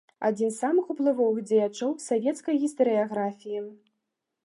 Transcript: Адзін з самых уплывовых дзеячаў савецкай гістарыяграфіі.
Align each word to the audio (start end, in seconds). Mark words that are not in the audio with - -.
Адзін 0.27 0.47
з 0.53 0.61
самых 0.63 0.87
уплывовых 0.93 1.43
дзеячаў 1.51 1.93
савецкай 2.07 2.61
гістарыяграфіі. 2.67 3.59